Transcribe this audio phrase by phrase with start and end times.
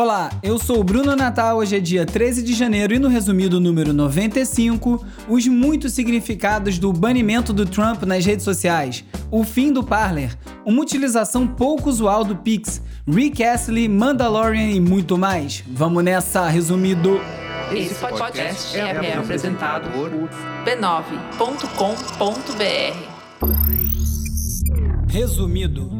[0.00, 3.58] Olá, eu sou o Bruno Natal, hoje é dia 13 de janeiro e no resumido
[3.58, 9.82] número 95, os muitos significados do banimento do Trump nas redes sociais, o fim do
[9.82, 15.64] Parler, uma utilização pouco usual do Pix, Rick Astley, Mandalorian e muito mais.
[15.66, 17.20] Vamos nessa, resumido.
[17.72, 20.10] Esse podcast é, apresentado por
[20.64, 21.08] b9.com.br.
[25.08, 25.98] Resumido.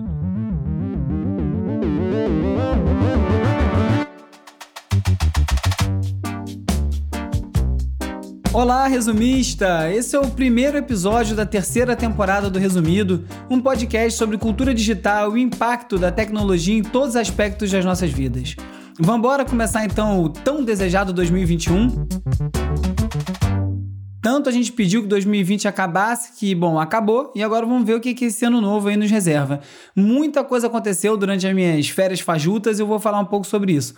[8.61, 9.89] Olá, resumista!
[9.89, 15.31] Esse é o primeiro episódio da terceira temporada do Resumido, um podcast sobre cultura digital
[15.31, 18.57] e o impacto da tecnologia em todos os aspectos das nossas vidas.
[18.99, 22.09] Vambora começar então o tão desejado 2021?
[24.21, 28.01] Tanto a gente pediu que 2020 acabasse, que, bom, acabou, e agora vamos ver o
[28.01, 29.61] que, que esse ano novo aí nos reserva.
[29.95, 33.73] Muita coisa aconteceu durante as minhas férias fajutas e eu vou falar um pouco sobre
[33.73, 33.95] isso.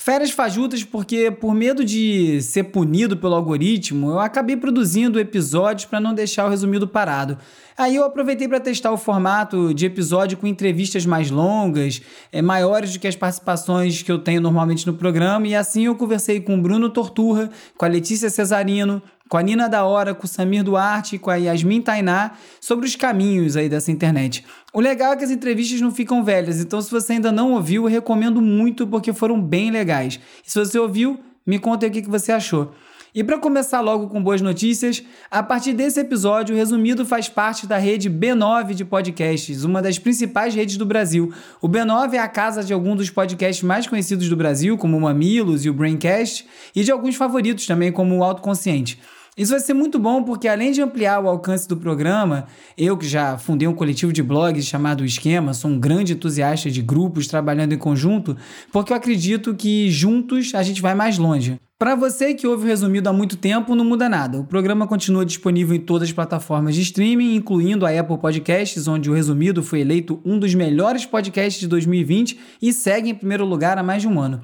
[0.00, 5.98] Férias fajutas porque, por medo de ser punido pelo algoritmo, eu acabei produzindo episódios para
[5.98, 7.36] não deixar o resumido parado.
[7.76, 12.92] Aí eu aproveitei para testar o formato de episódio com entrevistas mais longas, é, maiores
[12.92, 16.54] do que as participações que eu tenho normalmente no programa, e assim eu conversei com
[16.54, 20.64] o Bruno Torturra, com a Letícia Cesarino, com a Nina da Hora, com o Samir
[20.64, 24.44] Duarte e com a Yasmin Tainá sobre os caminhos aí dessa internet.
[24.72, 27.86] O legal é que as entrevistas não ficam velhas, então se você ainda não ouviu,
[27.86, 30.18] recomendo muito porque foram bem legais.
[30.44, 32.72] E se você ouviu, me conta aí o que você achou.
[33.14, 37.66] E para começar logo com boas notícias, a partir desse episódio, o Resumido faz parte
[37.66, 41.32] da rede B9 de podcasts, uma das principais redes do Brasil.
[41.60, 45.00] O B9 é a casa de alguns dos podcasts mais conhecidos do Brasil, como o
[45.00, 49.00] Mamilos e o Braincast, e de alguns favoritos também, como o Autoconsciente.
[49.38, 53.06] Isso vai ser muito bom porque, além de ampliar o alcance do programa, eu que
[53.06, 57.72] já fundei um coletivo de blogs chamado Esquema, sou um grande entusiasta de grupos trabalhando
[57.72, 58.36] em conjunto,
[58.72, 61.56] porque eu acredito que juntos a gente vai mais longe.
[61.78, 64.40] Para você que ouve o resumido há muito tempo, não muda nada.
[64.40, 69.08] O programa continua disponível em todas as plataformas de streaming, incluindo a Apple Podcasts, onde
[69.08, 73.78] o resumido foi eleito um dos melhores podcasts de 2020 e segue em primeiro lugar
[73.78, 74.40] há mais de um ano.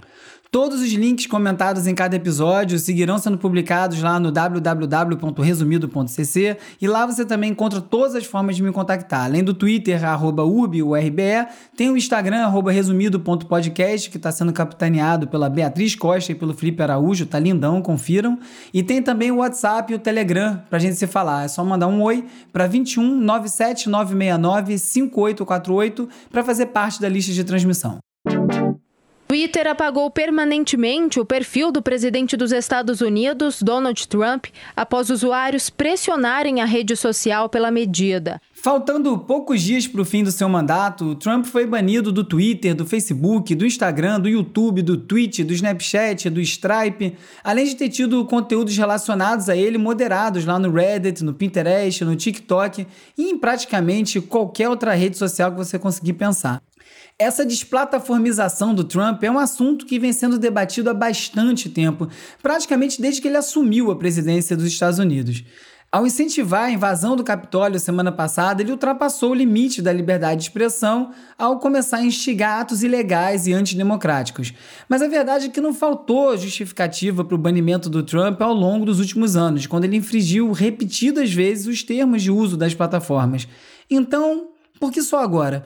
[0.55, 7.05] Todos os links comentados em cada episódio seguirão sendo publicados lá no www.resumido.cc e lá
[7.05, 9.25] você também encontra todas as formas de me contactar.
[9.25, 15.51] Além do Twitter, arroba urbiurbe, tem o Instagram, arroba resumido.podcast, que está sendo capitaneado pela
[15.51, 18.39] Beatriz Costa e pelo Felipe Araújo, tá lindão, confiram.
[18.73, 21.47] E tem também o WhatsApp e o Telegram pra gente se falar.
[21.47, 27.33] É só mandar um oi para 21 97 969 5848 para fazer parte da lista
[27.33, 27.99] de transmissão.
[29.27, 34.47] Twitter apagou permanentemente o perfil do presidente dos Estados Unidos, Donald Trump,
[34.77, 38.41] após usuários pressionarem a rede social pela medida.
[38.53, 42.87] Faltando poucos dias para o fim do seu mandato, Trump foi banido do Twitter, do
[42.87, 48.25] Facebook, do Instagram, do YouTube, do Twitch, do Snapchat, do Stripe, além de ter tido
[48.27, 52.87] conteúdos relacionados a ele moderados lá no Reddit, no Pinterest, no TikTok
[53.19, 56.63] e em praticamente qualquer outra rede social que você conseguir pensar.
[57.17, 62.09] Essa desplataformização do Trump é um assunto que vem sendo debatido há bastante tempo,
[62.43, 65.45] praticamente desde que ele assumiu a presidência dos Estados Unidos.
[65.93, 70.49] Ao incentivar a invasão do Capitólio semana passada, ele ultrapassou o limite da liberdade de
[70.49, 74.53] expressão ao começar a instigar atos ilegais e antidemocráticos.
[74.89, 78.85] Mas a verdade é que não faltou justificativa para o banimento do Trump ao longo
[78.85, 83.47] dos últimos anos, quando ele infringiu repetidas vezes os termos de uso das plataformas.
[83.89, 84.49] Então,
[84.81, 85.65] por que só agora?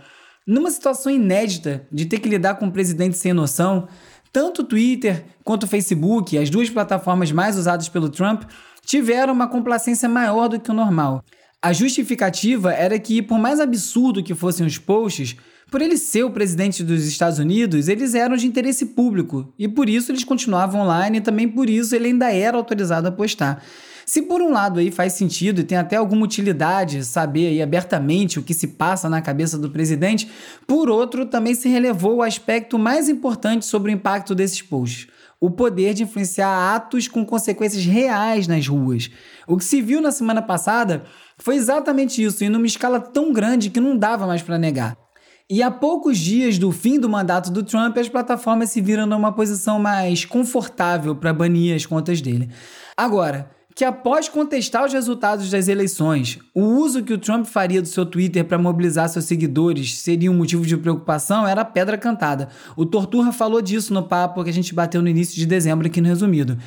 [0.48, 3.86] Numa situação inédita de ter que lidar com um presidente sem noção,
[4.32, 8.44] tanto o Twitter quanto o Facebook, as duas plataformas mais usadas pelo Trump,
[8.82, 11.22] tiveram uma complacência maior do que o normal.
[11.60, 15.36] A justificativa era que, por mais absurdo que fossem os posts,
[15.70, 19.88] por ele ser o presidente dos Estados Unidos, eles eram de interesse público e por
[19.88, 23.62] isso eles continuavam online e também por isso ele ainda era autorizado a postar.
[24.06, 28.38] Se por um lado aí faz sentido e tem até alguma utilidade saber aí abertamente
[28.38, 30.30] o que se passa na cabeça do presidente,
[30.66, 35.08] por outro também se relevou o aspecto mais importante sobre o impacto desses posts
[35.40, 39.08] o poder de influenciar atos com consequências reais nas ruas.
[39.46, 41.04] O que se viu na semana passada
[41.36, 44.96] foi exatamente isso, em uma escala tão grande que não dava mais para negar.
[45.50, 49.32] E a poucos dias do fim do mandato do Trump, as plataformas se viram numa
[49.32, 52.50] posição mais confortável para banir as contas dele.
[52.94, 57.88] Agora, que após contestar os resultados das eleições, o uso que o Trump faria do
[57.88, 62.48] seu Twitter para mobilizar seus seguidores seria um motivo de preocupação era pedra cantada.
[62.76, 66.00] O Torturra falou disso no papo que a gente bateu no início de dezembro aqui
[66.00, 66.58] no Resumido.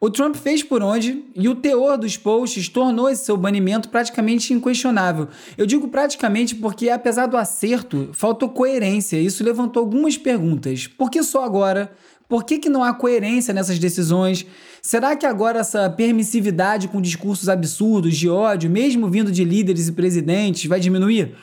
[0.00, 4.54] O Trump fez por onde e o teor dos posts tornou esse seu banimento praticamente
[4.54, 5.26] inquestionável.
[5.56, 9.20] Eu digo praticamente porque, apesar do acerto, faltou coerência.
[9.20, 10.86] Isso levantou algumas perguntas.
[10.86, 11.90] Por que só agora?
[12.28, 14.46] Por que, que não há coerência nessas decisões?
[14.80, 19.92] Será que agora essa permissividade com discursos absurdos de ódio, mesmo vindo de líderes e
[19.92, 21.34] presidentes, vai diminuir?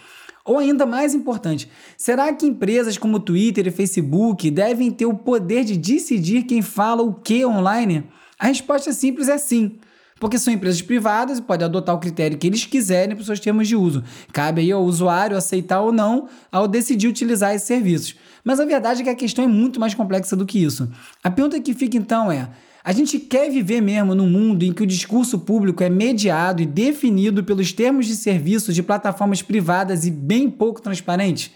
[0.46, 1.68] Ou ainda mais importante,
[1.98, 7.02] será que empresas como Twitter e Facebook devem ter o poder de decidir quem fala
[7.02, 8.06] o que online?
[8.40, 9.78] A resposta simples é sim.
[10.18, 13.40] Porque são empresas privadas e podem adotar o critério que eles quiserem para os seus
[13.40, 14.02] termos de uso.
[14.32, 18.16] Cabe aí ao usuário aceitar ou não ao decidir utilizar esses serviços.
[18.42, 20.90] Mas a verdade é que a questão é muito mais complexa do que isso.
[21.22, 22.50] A pergunta que fica então é:
[22.82, 26.66] a gente quer viver mesmo num mundo em que o discurso público é mediado e
[26.66, 31.52] definido pelos termos de serviço de plataformas privadas e bem pouco transparentes?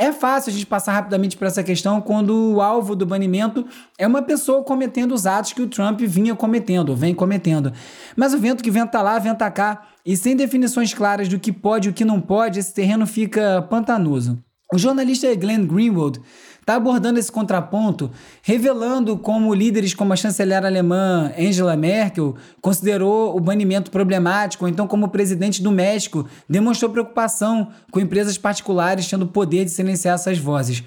[0.00, 3.66] É fácil a gente passar rapidamente por essa questão quando o alvo do banimento
[3.98, 7.72] é uma pessoa cometendo os atos que o Trump vinha cometendo, vem cometendo.
[8.14, 11.88] Mas o vento que venta lá, venta cá, e sem definições claras do que pode
[11.88, 14.38] e o que não pode, esse terreno fica pantanoso.
[14.70, 16.20] O jornalista Glenn Greenwald
[16.60, 18.10] está abordando esse contraponto,
[18.42, 24.86] revelando como líderes como a chanceler alemã Angela Merkel considerou o banimento problemático, ou então
[24.86, 30.16] como o presidente do México demonstrou preocupação com empresas particulares tendo o poder de silenciar
[30.16, 30.84] essas vozes.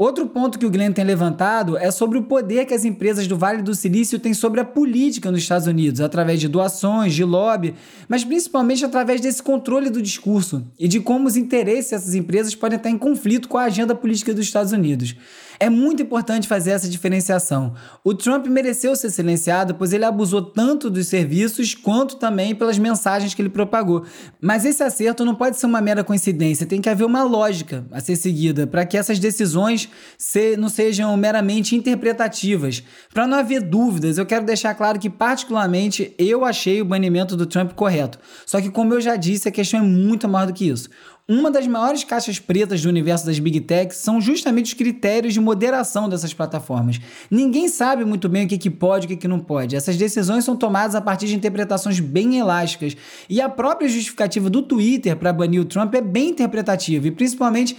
[0.00, 3.36] Outro ponto que o Glenn tem levantado é sobre o poder que as empresas do
[3.36, 7.74] Vale do Silício têm sobre a política nos Estados Unidos, através de doações, de lobby,
[8.06, 12.76] mas principalmente através desse controle do discurso e de como os interesses dessas empresas podem
[12.76, 15.16] estar em conflito com a agenda política dos Estados Unidos.
[15.60, 17.74] É muito importante fazer essa diferenciação.
[18.04, 23.34] O Trump mereceu ser silenciado, pois ele abusou tanto dos serviços quanto também pelas mensagens
[23.34, 24.04] que ele propagou.
[24.40, 27.98] Mas esse acerto não pode ser uma mera coincidência, tem que haver uma lógica a
[27.98, 29.87] ser seguida para que essas decisões
[30.58, 32.82] não sejam meramente interpretativas.
[33.12, 37.46] Para não haver dúvidas, eu quero deixar claro que, particularmente, eu achei o banimento do
[37.46, 38.18] Trump correto.
[38.46, 40.88] Só que, como eu já disse, a questão é muito maior do que isso.
[41.30, 45.40] Uma das maiores caixas pretas do universo das Big Techs são justamente os critérios de
[45.40, 46.98] moderação dessas plataformas.
[47.30, 49.76] Ninguém sabe muito bem o que, que pode e o que, que não pode.
[49.76, 52.96] Essas decisões são tomadas a partir de interpretações bem elásticas.
[53.28, 57.76] E a própria justificativa do Twitter para banir o Trump é bem interpretativa e principalmente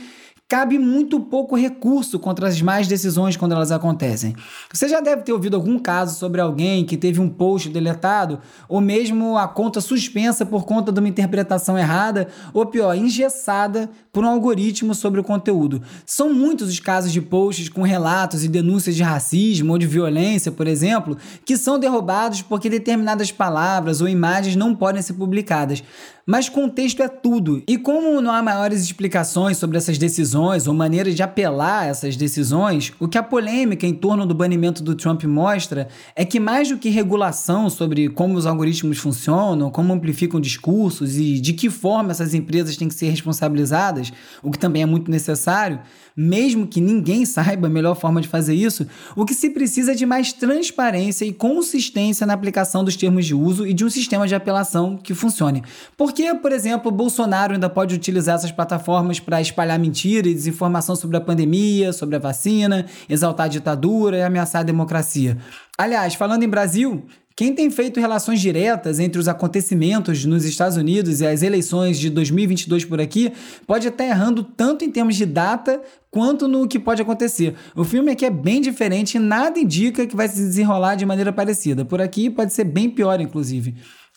[0.49, 4.35] cabe muito pouco recurso contra as más decisões quando elas acontecem.
[4.73, 8.81] Você já deve ter ouvido algum caso sobre alguém que teve um post deletado, ou
[8.81, 14.27] mesmo a conta suspensa por conta de uma interpretação errada, ou pior, engessada por um
[14.27, 15.83] algoritmo sobre o conteúdo.
[16.03, 20.51] São muitos os casos de posts com relatos e denúncias de racismo ou de violência,
[20.51, 25.83] por exemplo, que são derrubados porque determinadas palavras ou imagens não podem ser publicadas.
[26.31, 27.63] Mas contexto é tudo.
[27.67, 32.15] E como não há maiores explicações sobre essas decisões ou maneiras de apelar a essas
[32.15, 36.69] decisões, o que a polêmica em torno do banimento do Trump mostra é que mais
[36.69, 42.11] do que regulação sobre como os algoritmos funcionam, como amplificam discursos e de que forma
[42.11, 45.79] essas empresas têm que ser responsabilizadas, o que também é muito necessário,
[46.19, 48.85] mesmo que ninguém saiba a melhor forma de fazer isso,
[49.15, 53.33] o que se precisa é de mais transparência e consistência na aplicação dos termos de
[53.33, 55.63] uso e de um sistema de apelação que funcione.
[55.95, 61.15] Porque, por exemplo, Bolsonaro ainda pode utilizar essas plataformas para espalhar mentira e desinformação sobre
[61.15, 65.37] a pandemia, sobre a vacina, exaltar a ditadura e ameaçar a democracia.
[65.77, 67.05] Aliás, falando em Brasil,
[67.39, 72.09] quem tem feito relações diretas entre os acontecimentos nos Estados Unidos e as eleições de
[72.09, 73.31] 2022 por aqui
[73.65, 75.81] pode estar errando tanto em termos de data
[76.11, 77.55] quanto no que pode acontecer.
[77.73, 81.31] O filme aqui é bem diferente e nada indica que vai se desenrolar de maneira
[81.31, 81.85] parecida.
[81.85, 83.73] Por aqui pode ser bem pior, inclusive.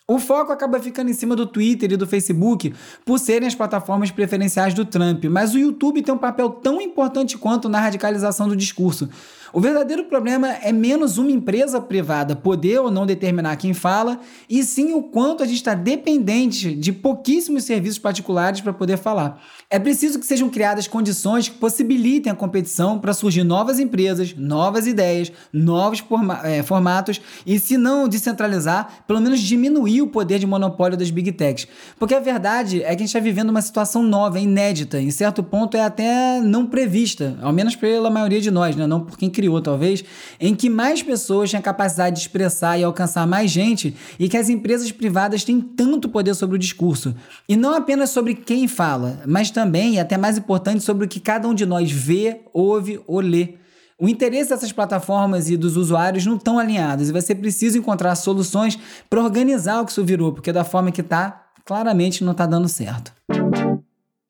[0.08, 2.74] O foco acaba ficando em cima do Twitter e do Facebook
[3.04, 7.38] por serem as plataformas preferenciais do Trump, mas o YouTube tem um papel tão importante
[7.38, 9.08] quanto na radicalização do discurso.
[9.52, 14.18] O verdadeiro problema é menos uma empresa privada poder ou não determinar quem fala,
[14.48, 19.42] e sim o quanto a gente está dependente de pouquíssimos serviços particulares para poder falar.
[19.68, 24.86] É preciso que sejam criadas condições que possibilitem a competição para surgir novas empresas, novas
[24.86, 30.46] ideias, novos forma é, formatos e, se não descentralizar, pelo menos diminuir o poder de
[30.46, 31.68] monopólio das big techs.
[31.98, 35.42] Porque a verdade é que a gente está vivendo uma situação nova, inédita, em certo
[35.42, 38.86] ponto é até não prevista, ao menos pela maioria de nós, né?
[38.86, 40.04] não por quem criou talvez,
[40.38, 44.36] em que mais pessoas têm a capacidade de expressar e alcançar mais gente e que
[44.36, 47.12] as empresas privadas têm tanto poder sobre o discurso.
[47.48, 51.18] E não apenas sobre quem fala, mas também, e até mais importante, sobre o que
[51.18, 53.56] cada um de nós vê, ouve ou lê.
[53.98, 58.14] O interesse dessas plataformas e dos usuários não estão alinhados e vai ser preciso encontrar
[58.14, 58.78] soluções
[59.10, 62.68] para organizar o que isso virou, porque da forma que está, claramente não está dando
[62.68, 63.12] certo.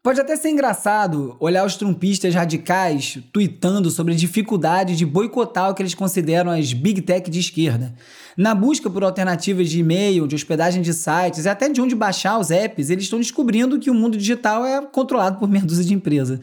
[0.03, 5.75] Pode até ser engraçado olhar os trumpistas radicais tweetando sobre a dificuldade de boicotar o
[5.75, 7.95] que eles consideram as big tech de esquerda.
[8.37, 12.37] Na busca por alternativas de e-mail, de hospedagem de sites e até de onde baixar
[12.41, 15.95] os apps, eles estão descobrindo que o mundo digital é controlado por meia dúzia de
[15.95, 16.41] empresas.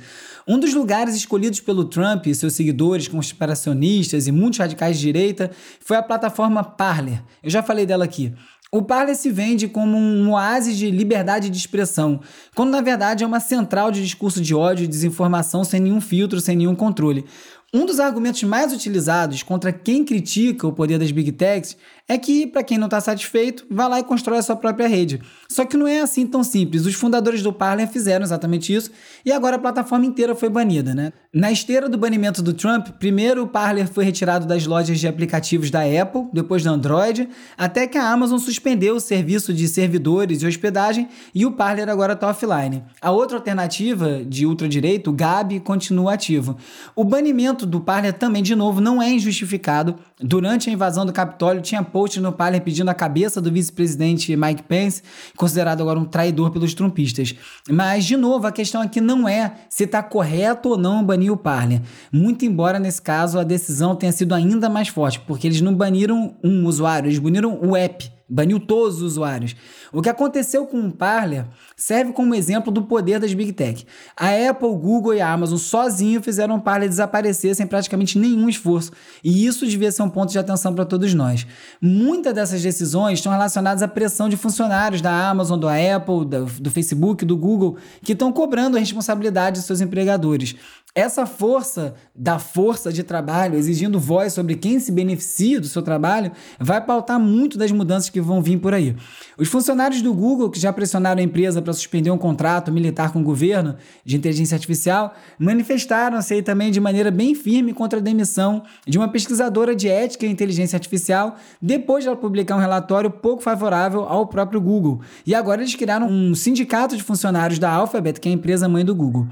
[0.47, 5.51] Um dos lugares escolhidos pelo Trump e seus seguidores conspiracionistas e muitos radicais de direita
[5.81, 7.21] foi a plataforma Parler.
[7.43, 8.33] Eu já falei dela aqui.
[8.71, 12.19] O Parler se vende como um oásis de liberdade de expressão,
[12.53, 16.39] quando na verdade é uma central de discurso de ódio e desinformação sem nenhum filtro,
[16.39, 17.25] sem nenhum controle.
[17.73, 21.75] Um dos argumentos mais utilizados contra quem critica o poder das big techs
[22.09, 25.21] é que, para quem não está satisfeito, vá lá e constrói a sua própria rede.
[25.47, 26.87] Só que não é assim tão simples.
[26.87, 28.89] Os fundadores do Parler fizeram exatamente isso
[29.23, 31.13] e agora a plataforma inteira foi banida, né?
[31.31, 35.69] Na esteira do banimento do Trump, primeiro o Parler foi retirado das lojas de aplicativos
[35.69, 40.47] da Apple, depois da Android, até que a Amazon suspendeu o serviço de servidores e
[40.47, 42.83] hospedagem e o Parler agora está offline.
[42.99, 46.57] A outra alternativa de ultradireito, o Gab, continua ativo.
[46.95, 49.95] O banimento do Parler também, de novo, não é injustificado.
[50.19, 54.63] Durante a invasão do Capitólio, tinha post no Parler pedindo a cabeça do vice-presidente Mike
[54.63, 55.03] Pence,
[55.35, 57.35] considerado agora um traidor pelos trumpistas.
[57.69, 61.35] Mas, de novo, a questão aqui não é se está correto ou não banir o
[61.35, 61.81] Parler.
[62.09, 66.37] Muito embora, nesse caso, a decisão tenha sido ainda mais forte, porque eles não baniram
[66.41, 69.55] um usuário, eles baniram o app baniu todos os usuários.
[69.91, 71.45] O que aconteceu com o Parler
[71.75, 73.85] serve como exemplo do poder das Big Tech.
[74.15, 78.91] A Apple, Google e a Amazon sozinhos fizeram o Parler desaparecer sem praticamente nenhum esforço,
[79.23, 81.47] e isso devia ser um ponto de atenção para todos nós.
[81.81, 86.25] Muitas dessas decisões estão relacionadas à pressão de funcionários da Amazon, da Apple,
[86.59, 90.55] do, Facebook, do Google, que estão cobrando a responsabilidade de seus empregadores.
[90.95, 96.31] Essa força da força de trabalho, exigindo voz sobre quem se beneficia do seu trabalho,
[96.59, 98.95] vai pautar muito das mudanças que vão vir por aí.
[99.37, 103.21] Os funcionários do Google, que já pressionaram a empresa para suspender um contrato militar com
[103.21, 108.63] o governo de inteligência artificial, manifestaram-se aí também de maneira bem firme contra a demissão
[108.87, 113.43] de uma pesquisadora de ética e inteligência artificial depois de ela publicar um relatório pouco
[113.43, 115.01] favorável ao próprio Google.
[115.23, 118.83] E agora eles criaram um sindicato de funcionários da Alphabet, que é a empresa mãe
[118.83, 119.27] do Google.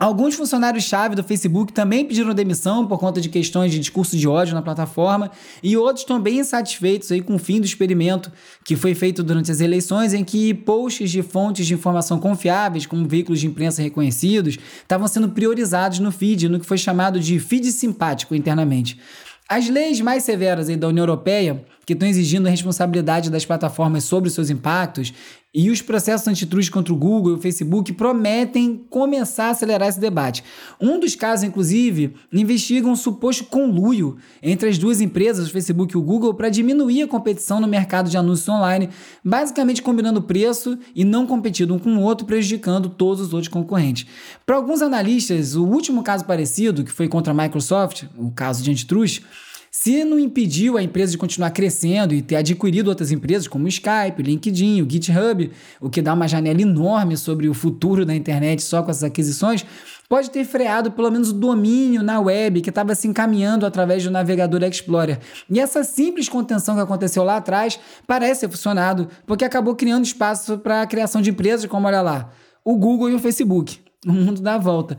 [0.00, 4.54] Alguns funcionários-chave do Facebook também pediram demissão por conta de questões de discurso de ódio
[4.54, 5.30] na plataforma,
[5.62, 8.32] e outros estão bem insatisfeitos aí com o fim do experimento
[8.64, 13.06] que foi feito durante as eleições, em que posts de fontes de informação confiáveis, como
[13.06, 17.70] veículos de imprensa reconhecidos, estavam sendo priorizados no feed, no que foi chamado de feed
[17.70, 18.98] simpático internamente.
[19.46, 24.28] As leis mais severas da União Europeia, que estão exigindo a responsabilidade das plataformas sobre
[24.28, 25.12] os seus impactos,
[25.52, 29.98] e os processos antitrust contra o Google e o Facebook prometem começar a acelerar esse
[29.98, 30.44] debate.
[30.80, 35.98] Um dos casos, inclusive, investiga um suposto conluio entre as duas empresas, o Facebook e
[35.98, 38.90] o Google, para diminuir a competição no mercado de anúncios online,
[39.24, 44.06] basicamente combinando preço e não competindo um com o outro, prejudicando todos os outros concorrentes.
[44.46, 48.70] Para alguns analistas, o último caso parecido, que foi contra a Microsoft, o caso de
[48.70, 49.22] antitrust,
[49.70, 53.68] se não impediu a empresa de continuar crescendo e ter adquirido outras empresas como o
[53.68, 55.50] Skype, o LinkedIn, o GitHub,
[55.80, 59.64] o que dá uma janela enorme sobre o futuro da internet só com essas aquisições,
[60.08, 64.10] pode ter freado pelo menos o domínio na web que estava se encaminhando através do
[64.10, 65.20] navegador Explorer.
[65.48, 70.58] E essa simples contenção que aconteceu lá atrás parece ter funcionado, porque acabou criando espaço
[70.58, 72.32] para a criação de empresas como, olha lá,
[72.64, 73.78] o Google e o Facebook.
[74.04, 74.98] O mundo dá a volta.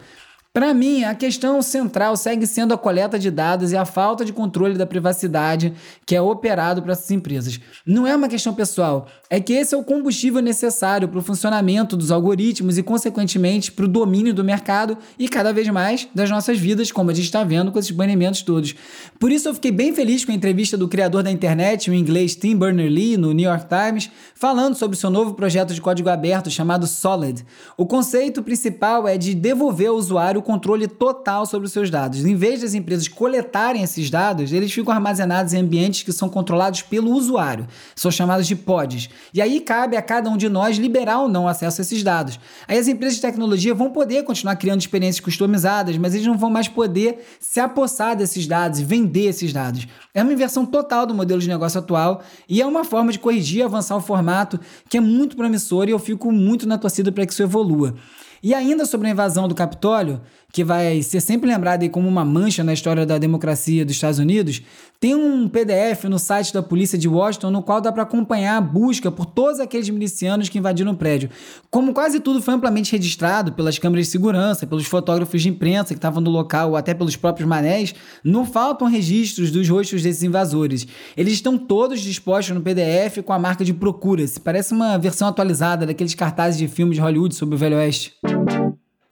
[0.54, 4.34] Para mim, a questão central segue sendo a coleta de dados e a falta de
[4.34, 5.74] controle da privacidade
[6.06, 7.58] que é operado para essas empresas.
[7.86, 11.96] Não é uma questão pessoal, é que esse é o combustível necessário para o funcionamento
[11.96, 16.60] dos algoritmos e, consequentemente, para o domínio do mercado e cada vez mais das nossas
[16.60, 18.76] vidas, como a gente está vendo com esses banimentos todos.
[19.18, 22.36] Por isso, eu fiquei bem feliz com a entrevista do criador da internet, o inglês
[22.36, 26.86] Tim Berners-Lee, no New York Times, falando sobre seu novo projeto de código aberto chamado
[26.88, 27.46] Solid.
[27.78, 32.26] O conceito principal é de devolver ao usuário o controle total sobre os seus dados.
[32.26, 36.82] Em vez das empresas coletarem esses dados, eles ficam armazenados em ambientes que são controlados
[36.82, 37.68] pelo usuário.
[37.96, 39.10] São chamados de pods.
[39.34, 42.40] E aí cabe a cada um de nós liberar ou não acesso a esses dados.
[42.68, 46.50] Aí as empresas de tecnologia vão poder continuar criando experiências customizadas, mas eles não vão
[46.50, 49.88] mais poder se apossar desses dados e vender esses dados.
[50.14, 53.60] É uma inversão total do modelo de negócio atual e é uma forma de corrigir
[53.60, 57.26] e avançar o formato que é muito promissor e eu fico muito na torcida para
[57.26, 57.96] que isso evolua.
[58.44, 60.20] E ainda sobre a invasão do Capitólio,
[60.52, 64.62] que vai ser sempre lembrada como uma mancha na história da democracia dos Estados Unidos,
[65.02, 68.62] tem um PDF no site da polícia de Washington no qual dá para acompanhar a
[68.62, 71.28] busca por todos aqueles milicianos que invadiram o prédio.
[71.72, 75.98] Como quase tudo foi amplamente registrado pelas câmeras de segurança, pelos fotógrafos de imprensa que
[75.98, 80.86] estavam no local, ou até pelos próprios manés, não faltam registros dos rostos desses invasores.
[81.18, 84.40] Eles estão todos dispostos no PDF com a marca de procura-se.
[84.40, 88.14] Parece uma versão atualizada daqueles cartazes de filmes de Hollywood sobre o Velho Oeste.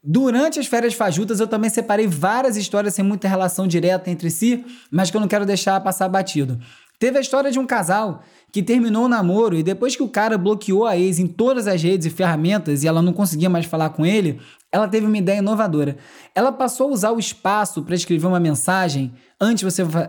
[0.02, 4.64] Durante as férias fajutas, eu também separei várias histórias sem muita relação direta entre si,
[4.90, 6.58] mas que eu não quero deixar passar batido.
[6.98, 10.36] Teve a história de um casal que terminou o namoro e depois que o cara
[10.36, 13.90] bloqueou a ex em todas as redes e ferramentas e ela não conseguia mais falar
[13.90, 14.40] com ele,
[14.72, 15.96] ela teve uma ideia inovadora.
[16.34, 19.64] Ela passou a usar o espaço para escrever uma mensagem antes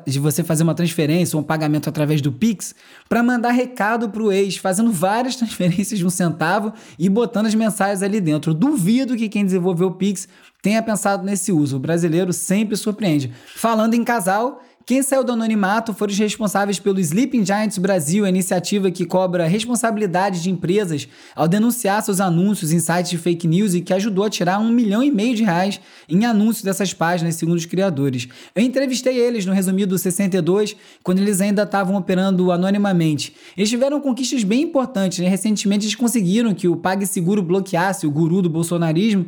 [0.06, 2.76] de você fazer uma transferência ou um pagamento através do Pix,
[3.08, 7.56] para mandar recado para o ex, fazendo várias transferências de um centavo e botando as
[7.56, 8.54] mensagens ali dentro.
[8.54, 10.28] Duvido que quem desenvolveu o Pix
[10.62, 11.78] tenha pensado nesse uso.
[11.78, 13.32] O brasileiro sempre surpreende.
[13.56, 18.30] Falando em casal, quem saiu do anonimato foram os responsáveis pelo Sleeping Giants Brasil, a
[18.30, 23.74] iniciativa que cobra responsabilidade de empresas ao denunciar seus anúncios em sites de fake news
[23.74, 27.36] e que ajudou a tirar um milhão e meio de reais em anúncios dessas páginas,
[27.36, 28.28] segundo os criadores.
[28.56, 33.36] Eu entrevistei eles no resumido 62, quando eles ainda estavam operando anonimamente.
[33.56, 35.20] Eles tiveram conquistas bem importantes.
[35.20, 35.28] Né?
[35.28, 39.26] Recentemente eles conseguiram que o PagSeguro bloqueasse o guru do bolsonarismo,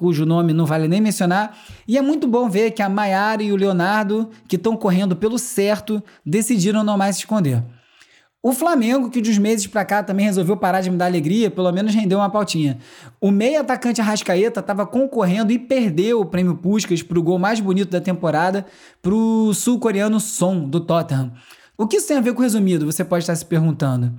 [0.00, 1.58] cujo nome não vale nem mencionar.
[1.86, 5.38] E é muito bom ver que a Maiara e o Leonardo, que estão correndo pelo
[5.38, 7.62] certo, decidiram não mais se esconder.
[8.42, 11.50] O Flamengo, que de uns meses para cá também resolveu parar de me dar alegria,
[11.50, 12.78] pelo menos rendeu uma pautinha.
[13.20, 17.60] O meio atacante Arrascaeta estava concorrendo e perdeu o prêmio Puskas para o gol mais
[17.60, 18.64] bonito da temporada
[19.02, 21.30] para o sul-coreano Son, do Tottenham.
[21.76, 22.86] O que isso tem a ver com o resumido?
[22.86, 24.10] Você pode estar se perguntando.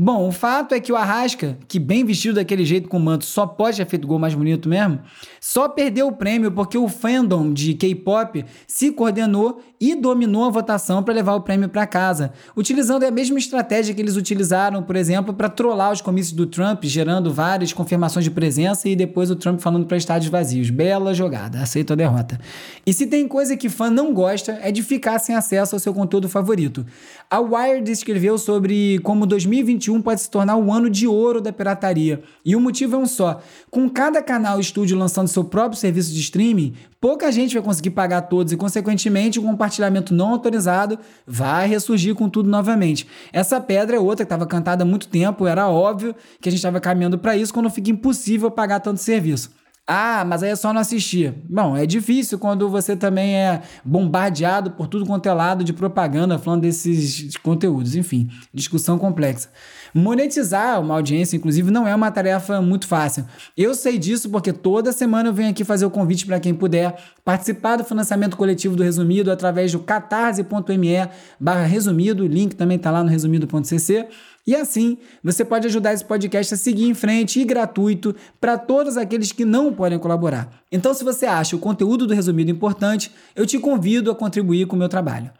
[0.00, 3.24] Bom, o fato é que o Arrasca, que bem vestido daquele jeito com o manto,
[3.24, 5.00] só pode ter feito gol mais bonito mesmo,
[5.40, 11.02] só perdeu o prêmio porque o fandom de K-pop se coordenou e dominou a votação
[11.02, 15.34] para levar o prêmio para casa, utilizando a mesma estratégia que eles utilizaram, por exemplo,
[15.34, 19.58] para trollar os comícios do Trump, gerando várias confirmações de presença e depois o Trump
[19.58, 20.70] falando para estádios vazios.
[20.70, 22.38] Bela jogada, aceito a derrota.
[22.86, 25.92] E se tem coisa que fã não gosta é de ficar sem acesso ao seu
[25.92, 26.86] conteúdo favorito.
[27.28, 32.22] A Wired escreveu sobre como 2021 pode se tornar o ano de ouro da pirataria.
[32.44, 33.40] E o motivo é um só.
[33.70, 37.90] Com cada canal e estúdio lançando seu próprio serviço de streaming, pouca gente vai conseguir
[37.90, 43.06] pagar todos e, consequentemente, o compartilhamento não autorizado vai ressurgir com tudo novamente.
[43.32, 46.58] Essa pedra é outra que estava cantada há muito tempo, era óbvio que a gente
[46.58, 49.50] estava caminhando para isso quando fica impossível pagar tanto serviço.
[49.90, 51.32] Ah, mas aí é só não assistir.
[51.48, 56.38] Bom, é difícil quando você também é bombardeado por tudo quanto é lado de propaganda
[56.38, 57.96] falando desses conteúdos.
[57.96, 59.48] Enfim, discussão complexa.
[59.94, 63.24] Monetizar uma audiência, inclusive, não é uma tarefa muito fácil.
[63.56, 66.94] Eu sei disso porque toda semana eu venho aqui fazer o convite para quem puder
[67.24, 71.08] participar do financiamento coletivo do Resumido através do catarse.me
[71.40, 72.24] barra resumido.
[72.24, 74.06] O link também está lá no resumido.cc.
[74.48, 78.96] E assim, você pode ajudar esse podcast a seguir em frente e gratuito para todos
[78.96, 80.62] aqueles que não podem colaborar.
[80.72, 84.74] Então, se você acha o conteúdo do resumido importante, eu te convido a contribuir com
[84.74, 85.30] o meu trabalho.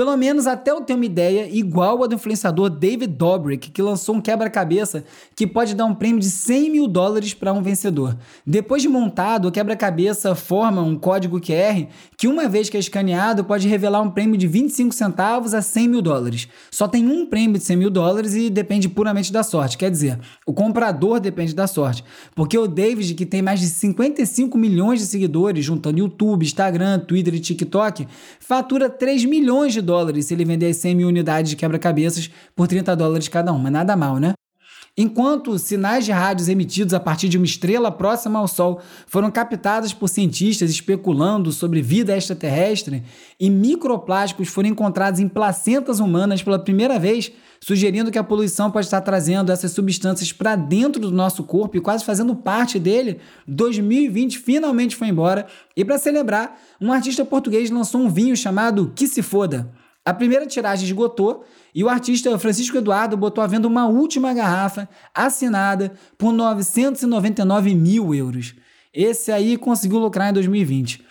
[0.00, 4.14] Pelo menos até eu ter uma ideia igual a do influenciador David Dobrik, que lançou
[4.14, 5.04] um quebra-cabeça
[5.36, 8.16] que pode dar um prêmio de 100 mil dólares para um vencedor.
[8.46, 11.86] Depois de montado, o quebra-cabeça forma um código QR
[12.16, 15.88] que, uma vez que é escaneado, pode revelar um prêmio de 25 centavos a 100
[15.88, 16.48] mil dólares.
[16.70, 19.76] Só tem um prêmio de 100 mil dólares e depende puramente da sorte.
[19.76, 22.02] Quer dizer, o comprador depende da sorte.
[22.34, 27.34] Porque o David, que tem mais de 55 milhões de seguidores, juntando YouTube, Instagram, Twitter
[27.34, 28.08] e TikTok,
[28.38, 32.68] fatura 3 milhões de dólares se ele vender as 100 mil unidades de quebra-cabeças por
[32.68, 33.68] 30 dólares cada uma.
[33.68, 34.34] Nada mal, né?
[34.96, 39.92] Enquanto sinais de rádios emitidos a partir de uma estrela próxima ao Sol foram captados
[39.92, 43.02] por cientistas especulando sobre vida extraterrestre
[43.38, 47.30] e microplásticos foram encontrados em placentas humanas pela primeira vez,
[47.62, 51.80] sugerindo que a poluição pode estar trazendo essas substâncias para dentro do nosso corpo e
[51.80, 55.46] quase fazendo parte dele, 2020 finalmente foi embora.
[55.76, 59.70] E para celebrar, um artista português lançou um vinho chamado Que Se Foda.
[60.04, 64.88] A primeira tiragem esgotou e o artista Francisco Eduardo botou à venda uma última garrafa
[65.14, 68.54] assinada por 999 mil euros.
[68.94, 71.04] Esse aí conseguiu lucrar em 2020.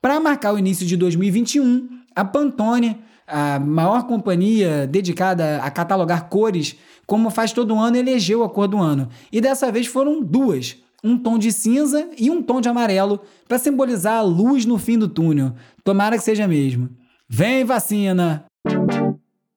[0.00, 6.76] Para marcar o início de 2021, a Pantone, a maior companhia dedicada a catalogar cores,
[7.04, 9.08] como faz todo ano, elegeu a cor do ano.
[9.32, 13.58] E dessa vez foram duas: um tom de cinza e um tom de amarelo, para
[13.58, 15.52] simbolizar a luz no fim do túnel.
[15.82, 16.88] Tomara que seja mesmo.
[17.28, 18.44] Vem vacina!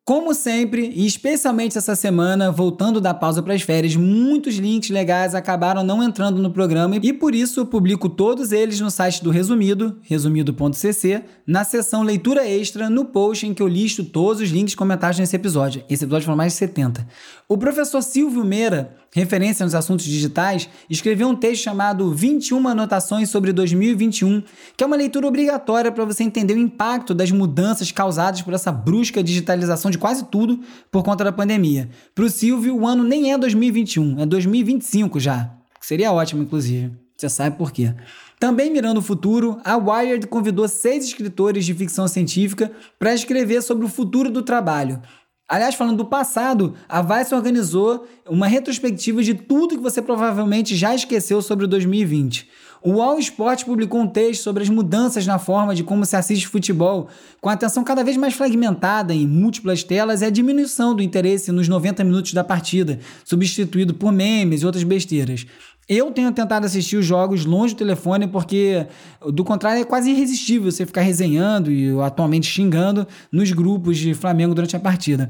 [0.04, 5.36] Como sempre, e especialmente essa semana, voltando da pausa para as férias, muitos links legais
[5.36, 9.30] acabaram não entrando no programa e por isso eu publico todos eles no site do
[9.30, 14.74] Resumido, resumido.cc, na seção leitura extra, no post em que eu listo todos os links
[14.74, 15.84] comentados nesse episódio.
[15.88, 17.08] Esse episódio foi mais de 70.
[17.48, 23.52] O professor Silvio Meira, referência nos assuntos digitais, escreveu um texto chamado 21 anotações sobre
[23.52, 24.44] 2021,
[24.78, 28.72] que é uma leitura obrigatória para você entender o impacto das mudanças causadas por essa
[28.72, 30.60] brusca digitalização de quase tudo
[30.92, 31.90] por conta da pandemia.
[32.14, 36.92] Para o Silvio, o ano nem é 2021, é 2025 já, que seria ótimo, inclusive.
[37.20, 37.94] Você sabe por quê.
[38.40, 43.86] Também mirando o futuro, a Wired convidou seis escritores de ficção científica para escrever sobre
[43.86, 45.02] o futuro do trabalho.
[45.50, 50.94] Aliás, falando do passado, a Vice organizou uma retrospectiva de tudo que você provavelmente já
[50.94, 52.48] esqueceu sobre o 2020.
[52.84, 56.48] O All Sport publicou um texto sobre as mudanças na forma de como se assiste
[56.48, 57.08] futebol,
[57.42, 61.52] com a atenção cada vez mais fragmentada em múltiplas telas e a diminuição do interesse
[61.52, 65.48] nos 90 minutos da partida, substituído por memes e outras besteiras.
[65.90, 68.86] Eu tenho tentado assistir os jogos longe do telefone porque,
[69.34, 74.54] do contrário, é quase irresistível você ficar resenhando e atualmente xingando nos grupos de Flamengo
[74.54, 75.28] durante a partida.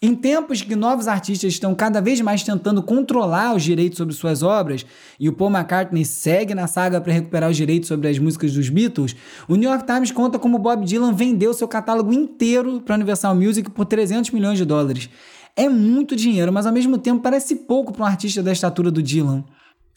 [0.00, 4.42] Em tempos que novos artistas estão cada vez mais tentando controlar os direitos sobre suas
[4.42, 4.84] obras,
[5.18, 8.68] e o Paul McCartney segue na saga para recuperar os direitos sobre as músicas dos
[8.68, 9.16] Beatles,
[9.48, 13.34] o New York Times conta como Bob Dylan vendeu seu catálogo inteiro para a Universal
[13.34, 15.08] Music por 300 milhões de dólares.
[15.56, 19.02] É muito dinheiro, mas ao mesmo tempo parece pouco para um artista da estatura do
[19.02, 19.42] Dylan.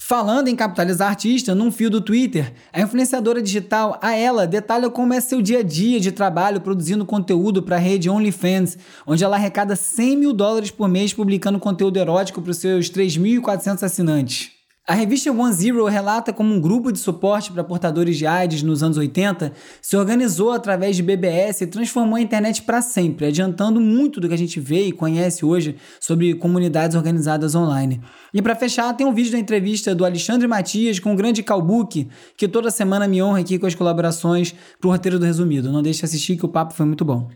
[0.02, 5.14] Falando em capitalizar artista, num fio do Twitter, a influenciadora digital a ela detalha como
[5.14, 9.36] é seu dia a dia de trabalho produzindo conteúdo para a rede OnlyFans, onde ela
[9.36, 14.59] arrecada 100 mil dólares por mês publicando conteúdo erótico para os seus 3.400 assinantes.
[14.90, 18.82] A revista One Zero relata como um grupo de suporte para portadores de AIDS nos
[18.82, 24.20] anos 80 se organizou através de BBS e transformou a internet para sempre, adiantando muito
[24.20, 28.02] do que a gente vê e conhece hoje sobre comunidades organizadas online.
[28.34, 32.08] E para fechar, tem um vídeo da entrevista do Alexandre Matias com o grande Calbuque,
[32.36, 35.72] que toda semana me honra aqui com as colaborações para o roteiro do resumido.
[35.72, 37.30] Não deixe de assistir que o papo foi muito bom.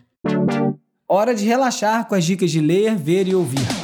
[1.07, 3.82] Hora de relaxar com as dicas de ler, ver e ouvir.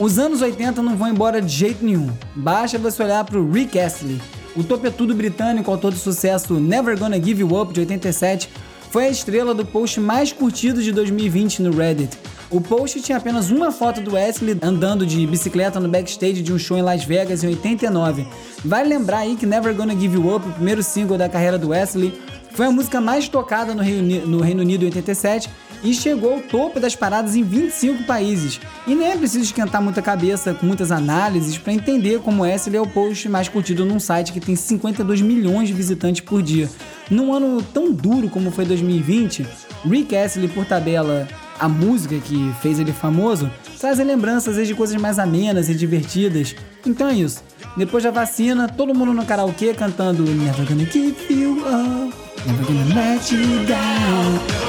[0.00, 2.10] Os anos 80 não vão embora de jeito nenhum.
[2.34, 4.20] Basta você olhar para o Rick Astley.
[4.56, 8.48] O topetudo britânico, autor de sucesso Never Gonna Give You Up, de 87,
[8.90, 12.16] foi a estrela do post mais curtido de 2020 no Reddit.
[12.50, 16.58] O post tinha apenas uma foto do Wesley andando de bicicleta no backstage de um
[16.58, 18.26] show em Las Vegas em 89.
[18.62, 21.68] Vale lembrar aí que Never Gonna Give You Up, o primeiro single da carreira do
[21.68, 22.20] Wesley,
[22.54, 25.48] foi a música mais tocada no Reino, no Reino Unido em 87
[25.82, 28.60] e chegou ao topo das paradas em 25 países.
[28.86, 32.80] E nem é preciso esquentar muita cabeça com muitas análises para entender como esse é
[32.80, 36.70] o post mais curtido num site que tem 52 milhões de visitantes por dia.
[37.10, 39.46] Num ano tão duro como foi 2020,
[39.84, 41.26] Rick Astley, por tabela,
[41.58, 46.54] a música que fez ele famoso, traz lembranças de coisas mais amenas e divertidas.
[46.86, 47.42] Então é isso.
[47.76, 52.94] Depois da vacina, todo mundo no karaokê cantando Never Gonna Keep You Up, Never Gonna
[52.94, 54.62] Let You Down.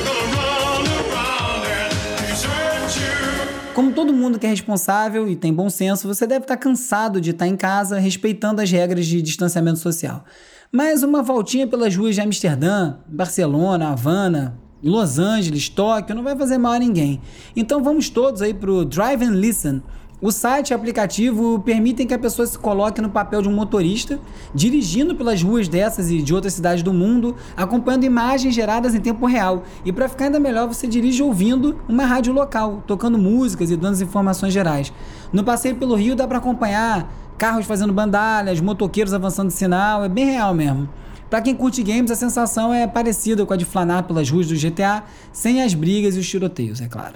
[3.74, 7.32] Como todo mundo que é responsável e tem bom senso, você deve estar cansado de
[7.32, 10.24] estar em casa respeitando as regras de distanciamento social.
[10.72, 16.60] Mas uma voltinha pelas ruas de Amsterdã, Barcelona, Havana, Los Angeles, Tóquio não vai fazer
[16.60, 17.22] mal a ninguém.
[17.56, 19.82] Então vamos todos aí pro Drive and Listen
[20.24, 24.22] o site e aplicativo permitem que a pessoa se coloque no papel de um motorista,
[24.56, 29.26] dirigindo pelas ruas dessas e de outras cidades do mundo, acompanhando imagens geradas em tempo
[29.26, 29.64] real.
[29.84, 34.02] E para ficar ainda melhor, você dirige ouvindo uma rádio local, tocando músicas e dando
[34.02, 34.94] informações gerais.
[35.34, 40.24] No passeio pelo Rio dá para acompanhar carros fazendo bandalhas, motoqueiros avançando sinal, é bem
[40.24, 40.88] real mesmo.
[41.30, 44.56] Para quem curte games, a sensação é parecida com a de flanar pelas ruas do
[44.56, 47.16] GTA, sem as brigas e os tiroteios, é claro.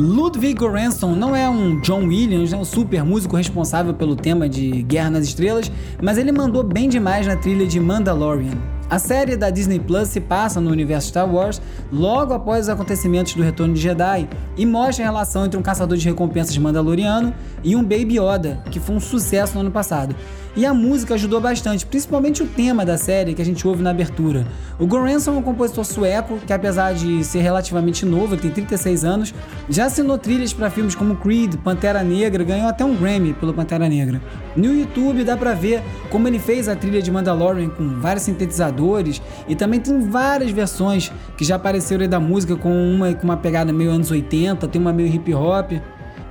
[0.00, 4.80] Ludwig Göransson não é um John Williams, né, um super músico responsável pelo tema de
[4.82, 5.70] Guerra nas Estrelas,
[6.02, 8.56] mas ele mandou bem demais na trilha de Mandalorian.
[8.88, 11.60] A série da Disney Plus se passa no universo Star Wars
[11.92, 15.98] logo após os acontecimentos do Retorno de Jedi e mostra a relação entre um caçador
[15.98, 20.16] de recompensas mandaloriano e um Baby Yoda, que foi um sucesso no ano passado.
[20.56, 23.90] E a música ajudou bastante, principalmente o tema da série que a gente ouve na
[23.90, 24.44] abertura.
[24.78, 29.34] O Goranson é um compositor sueco que, apesar de ser relativamente novo, tem 36 anos,
[29.68, 33.88] já assinou trilhas para filmes como Creed, Pantera Negra, ganhou até um Grammy pelo Pantera
[33.88, 34.20] Negra.
[34.56, 39.22] No YouTube dá para ver como ele fez a trilha de Mandalorian com vários sintetizadores
[39.46, 43.72] e também tem várias versões que já apareceram da música com uma com uma pegada
[43.72, 45.72] meio anos 80, tem uma meio hip hop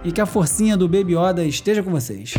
[0.03, 2.33] e que a forcinha do Baby Yoda esteja com vocês.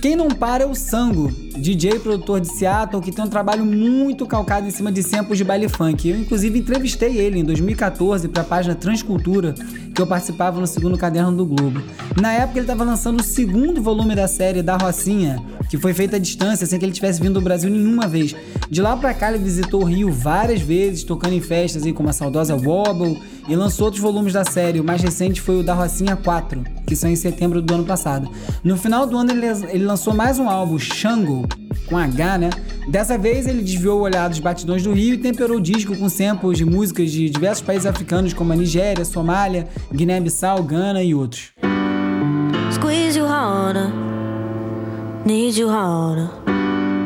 [0.00, 4.24] Quem não para é o Sango, DJ produtor de Seattle, que tem um trabalho muito
[4.24, 6.08] calcado em cima de samples de baile funk.
[6.08, 9.54] Eu, inclusive, entrevistei ele em 2014 para a página Transcultura,
[9.94, 11.82] que eu participava no segundo caderno do Globo.
[12.18, 16.16] Na época, ele estava lançando o segundo volume da série Da Rocinha, que foi feita
[16.16, 18.34] à distância, sem que ele tivesse vindo ao Brasil nenhuma vez.
[18.70, 22.08] De lá para cá, ele visitou o Rio várias vezes, tocando em festas aí, como
[22.08, 24.80] a saudosa Wobble, e lançou outros volumes da série.
[24.80, 28.28] O mais recente foi o Da Rocinha 4, que saiu em setembro do ano passado.
[28.64, 31.46] No final do ano, ele, ele lançou mais um álbum, Shango,
[31.86, 32.50] com H, né?
[32.88, 36.08] Dessa vez ele desviou o olhar dos batidões do Rio e temperou o disco com
[36.08, 41.52] samples de músicas de diversos países africanos como a Nigéria, Somália, Guiné-Bissau, Gana e outros.
[42.72, 43.88] Squeeze you harder,
[45.24, 46.28] need you harder.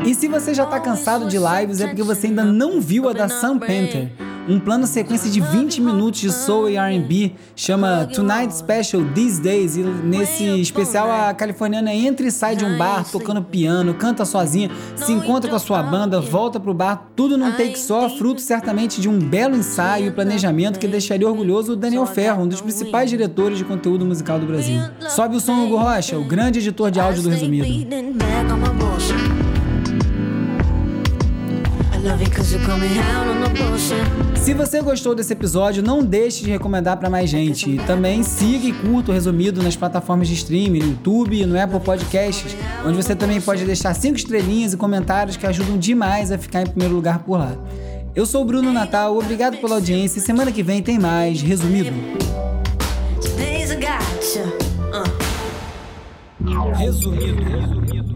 [0.07, 3.13] E se você já tá cansado de lives é porque você ainda não viu a
[3.13, 4.13] da Sam Panther
[4.49, 9.77] um plano sequência de 20 minutos de soul e R&B, chama Tonight Special These Days,
[9.77, 14.71] e nesse especial a californiana entra e sai de um bar tocando piano, canta sozinha,
[14.97, 19.01] se encontra com a sua banda, volta pro bar, tudo num take só, fruto certamente
[19.01, 23.09] de um belo ensaio e planejamento que deixaria orgulhoso o Daniel Ferro, um dos principais
[23.11, 24.81] diretores de conteúdo musical do Brasil.
[25.09, 27.67] Sobe o som Hugo Rocha, o grande editor de áudio do Resumido.
[34.37, 37.71] Se você gostou desse episódio, não deixe de recomendar para mais gente.
[37.71, 41.59] E também siga e curta o resumido nas plataformas de streaming, no YouTube e no
[41.59, 46.37] Apple Podcasts, onde você também pode deixar cinco estrelinhas e comentários que ajudam demais a
[46.37, 47.57] ficar em primeiro lugar por lá.
[48.15, 51.91] Eu sou o Bruno Natal, obrigado pela audiência e semana que vem tem mais Resumido.
[56.77, 57.43] Resumido.
[57.43, 58.14] resumido.